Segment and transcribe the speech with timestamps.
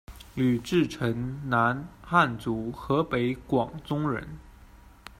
[0.33, 4.27] 吕志成，男，汉族，河北广宗人。